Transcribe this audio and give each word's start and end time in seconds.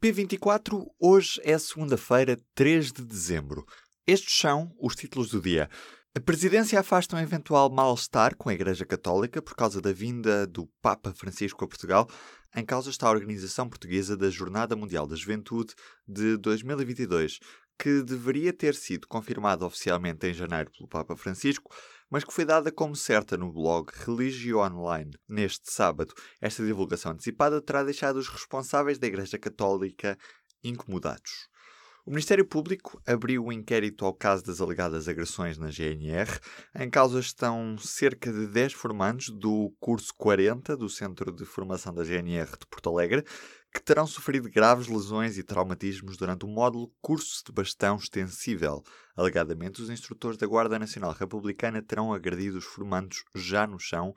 P24, 0.00 0.86
hoje 1.00 1.40
é 1.42 1.58
segunda-feira, 1.58 2.38
3 2.54 2.92
de 2.92 3.04
dezembro. 3.04 3.66
Estes 4.06 4.32
são 4.38 4.72
os 4.80 4.94
títulos 4.94 5.30
do 5.30 5.40
dia. 5.40 5.68
A 6.16 6.20
presidência 6.20 6.78
afasta 6.78 7.16
um 7.16 7.18
eventual 7.18 7.68
mal-estar 7.68 8.36
com 8.36 8.48
a 8.48 8.54
Igreja 8.54 8.86
Católica 8.86 9.42
por 9.42 9.56
causa 9.56 9.80
da 9.80 9.92
vinda 9.92 10.46
do 10.46 10.68
Papa 10.80 11.12
Francisco 11.12 11.64
a 11.64 11.68
Portugal. 11.68 12.08
Em 12.54 12.64
causa 12.64 12.90
está 12.90 13.08
a 13.08 13.10
Organização 13.10 13.68
Portuguesa 13.68 14.16
da 14.16 14.30
Jornada 14.30 14.76
Mundial 14.76 15.04
da 15.04 15.16
Juventude 15.16 15.74
de 16.06 16.36
2022, 16.36 17.40
que 17.76 18.00
deveria 18.04 18.52
ter 18.52 18.76
sido 18.76 19.08
confirmada 19.08 19.66
oficialmente 19.66 20.28
em 20.28 20.32
janeiro 20.32 20.70
pelo 20.70 20.88
Papa 20.88 21.16
Francisco, 21.16 21.74
mas 22.10 22.24
que 22.24 22.32
foi 22.32 22.44
dada 22.44 22.72
como 22.72 22.96
certa 22.96 23.36
no 23.36 23.52
blog 23.52 23.90
Religio 23.92 24.58
Online 24.58 25.10
neste 25.28 25.72
sábado. 25.72 26.14
Esta 26.40 26.64
divulgação 26.64 27.12
antecipada 27.12 27.60
terá 27.60 27.82
deixado 27.82 28.16
os 28.16 28.28
responsáveis 28.28 28.98
da 28.98 29.06
Igreja 29.06 29.38
Católica 29.38 30.16
incomodados. 30.62 31.48
O 32.08 32.10
Ministério 32.10 32.46
Público 32.46 32.98
abriu 33.06 33.44
um 33.44 33.52
inquérito 33.52 34.02
ao 34.06 34.14
caso 34.14 34.42
das 34.42 34.62
alegadas 34.62 35.08
agressões 35.08 35.58
na 35.58 35.70
GNR. 35.70 36.40
Em 36.74 36.88
causa 36.88 37.20
estão 37.20 37.76
cerca 37.76 38.32
de 38.32 38.46
10 38.46 38.72
formandos 38.72 39.28
do 39.28 39.74
curso 39.78 40.14
40 40.16 40.74
do 40.74 40.88
Centro 40.88 41.30
de 41.30 41.44
Formação 41.44 41.92
da 41.92 42.02
GNR 42.02 42.50
de 42.58 42.66
Porto 42.66 42.88
Alegre, 42.88 43.26
que 43.72 43.82
terão 43.82 44.06
sofrido 44.06 44.50
graves 44.50 44.88
lesões 44.88 45.38
e 45.38 45.42
traumatismos 45.42 46.16
durante 46.16 46.44
o 46.44 46.48
módulo 46.48 46.92
Curso 47.00 47.42
de 47.44 47.52
Bastão 47.52 47.96
Extensível. 47.96 48.82
Alegadamente, 49.16 49.82
os 49.82 49.90
instrutores 49.90 50.38
da 50.38 50.46
Guarda 50.46 50.78
Nacional 50.78 51.12
Republicana 51.12 51.82
terão 51.82 52.12
agredido 52.12 52.58
os 52.58 52.64
formandos 52.64 53.24
já 53.34 53.66
no 53.66 53.78
chão. 53.78 54.14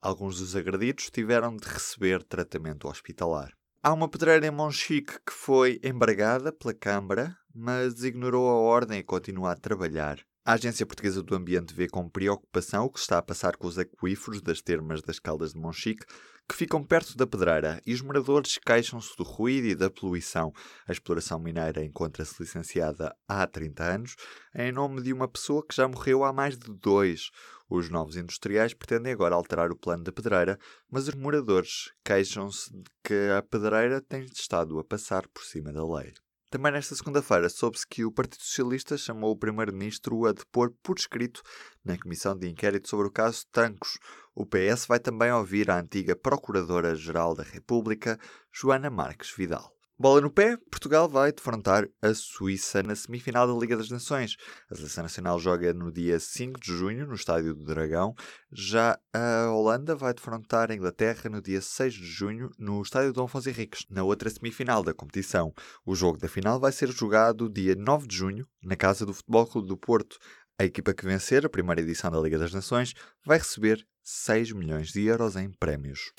Alguns 0.00 0.38
dos 0.38 0.56
agredidos 0.56 1.10
tiveram 1.10 1.56
de 1.56 1.66
receber 1.66 2.22
tratamento 2.22 2.88
hospitalar. 2.88 3.52
Há 3.82 3.92
uma 3.92 4.08
pedreira 4.08 4.46
em 4.46 4.50
Monchique 4.50 5.18
que 5.26 5.32
foi 5.32 5.80
embargada 5.82 6.52
pela 6.52 6.72
Câmara, 6.72 7.36
mas 7.52 8.04
ignorou 8.04 8.48
a 8.48 8.54
ordem 8.54 9.00
e 9.00 9.04
continua 9.04 9.52
a 9.52 9.56
trabalhar. 9.56 10.18
A 10.44 10.54
Agência 10.54 10.84
Portuguesa 10.84 11.22
do 11.22 11.36
Ambiente 11.36 11.72
vê 11.72 11.86
com 11.86 12.08
preocupação 12.08 12.86
o 12.86 12.90
que 12.90 12.98
está 12.98 13.16
a 13.18 13.22
passar 13.22 13.56
com 13.56 13.68
os 13.68 13.78
aquíferos 13.78 14.42
das 14.42 14.60
termas 14.60 15.00
das 15.00 15.20
Caldas 15.20 15.52
de 15.52 15.60
Monchique, 15.60 16.04
que 16.48 16.56
ficam 16.56 16.82
perto 16.82 17.16
da 17.16 17.24
pedreira, 17.24 17.80
e 17.86 17.94
os 17.94 18.02
moradores 18.02 18.58
queixam-se 18.58 19.16
do 19.16 19.22
ruído 19.22 19.68
e 19.68 19.76
da 19.76 19.88
poluição. 19.88 20.52
A 20.84 20.90
exploração 20.90 21.38
mineira 21.38 21.84
encontra-se 21.84 22.34
licenciada 22.40 23.14
há 23.28 23.46
30 23.46 23.84
anos, 23.84 24.16
em 24.52 24.72
nome 24.72 25.00
de 25.00 25.12
uma 25.12 25.28
pessoa 25.28 25.64
que 25.64 25.76
já 25.76 25.86
morreu 25.86 26.24
há 26.24 26.32
mais 26.32 26.58
de 26.58 26.74
dois. 26.74 27.30
Os 27.70 27.88
novos 27.88 28.16
industriais 28.16 28.74
pretendem 28.74 29.12
agora 29.12 29.36
alterar 29.36 29.70
o 29.70 29.78
plano 29.78 30.02
da 30.02 30.10
pedreira, 30.10 30.58
mas 30.90 31.06
os 31.06 31.14
moradores 31.14 31.92
queixam-se 32.04 32.68
de 32.68 32.90
que 33.04 33.30
a 33.30 33.42
pedreira 33.42 34.00
tem 34.00 34.24
estado 34.24 34.76
a 34.80 34.82
passar 34.82 35.28
por 35.28 35.44
cima 35.44 35.72
da 35.72 35.86
lei. 35.86 36.12
Também 36.52 36.70
nesta 36.70 36.94
segunda-feira 36.94 37.48
soube-se 37.48 37.86
que 37.86 38.04
o 38.04 38.12
Partido 38.12 38.42
Socialista 38.42 38.98
chamou 38.98 39.30
o 39.30 39.36
Primeiro-Ministro 39.38 40.26
a 40.26 40.32
depor 40.32 40.70
por 40.82 40.98
escrito 40.98 41.40
na 41.82 41.96
Comissão 41.96 42.36
de 42.36 42.46
Inquérito 42.46 42.90
sobre 42.90 43.08
o 43.08 43.10
caso 43.10 43.46
Tancos. 43.50 43.98
O 44.34 44.44
PS 44.44 44.84
vai 44.84 45.00
também 45.00 45.32
ouvir 45.32 45.70
a 45.70 45.80
antiga 45.80 46.14
Procuradora-Geral 46.14 47.34
da 47.34 47.42
República, 47.42 48.18
Joana 48.52 48.90
Marques 48.90 49.34
Vidal. 49.34 49.72
Bola 49.98 50.22
no 50.22 50.30
pé, 50.30 50.56
Portugal 50.70 51.08
vai 51.08 51.30
defrontar 51.30 51.86
a 52.00 52.14
Suíça 52.14 52.82
na 52.82 52.96
semifinal 52.96 53.46
da 53.46 53.52
Liga 53.52 53.76
das 53.76 53.90
Nações. 53.90 54.36
A 54.70 54.74
seleção 54.74 55.02
nacional 55.02 55.38
joga 55.38 55.72
no 55.74 55.92
dia 55.92 56.18
5 56.18 56.58
de 56.58 56.76
junho 56.76 57.06
no 57.06 57.14
Estádio 57.14 57.54
do 57.54 57.64
Dragão. 57.64 58.14
Já 58.50 58.98
a 59.12 59.50
Holanda 59.50 59.94
vai 59.94 60.14
defrontar 60.14 60.70
a 60.70 60.74
Inglaterra 60.74 61.28
no 61.30 61.42
dia 61.42 61.60
6 61.60 61.94
de 61.94 62.06
junho 62.06 62.50
no 62.58 62.80
Estádio 62.82 63.12
Dom 63.12 63.24
Afonso 63.24 63.48
Henriques, 63.48 63.84
na 63.90 64.02
outra 64.02 64.30
semifinal 64.30 64.82
da 64.82 64.94
competição. 64.94 65.52
O 65.84 65.94
jogo 65.94 66.18
da 66.18 66.26
final 66.26 66.58
vai 66.58 66.72
ser 66.72 66.90
jogado 66.90 67.48
dia 67.48 67.76
9 67.76 68.06
de 68.08 68.16
junho 68.16 68.48
na 68.62 68.74
casa 68.74 69.04
do 69.06 69.12
Futebol 69.14 69.46
Clube 69.46 69.68
do 69.68 69.76
Porto. 69.76 70.16
A 70.58 70.64
equipa 70.64 70.94
que 70.94 71.04
vencer 71.04 71.44
a 71.44 71.50
primeira 71.50 71.80
edição 71.80 72.10
da 72.10 72.18
Liga 72.18 72.38
das 72.38 72.52
Nações 72.52 72.94
vai 73.24 73.38
receber 73.38 73.86
6 74.02 74.52
milhões 74.52 74.88
de 74.88 75.04
euros 75.04 75.36
em 75.36 75.50
prémios. 75.50 76.12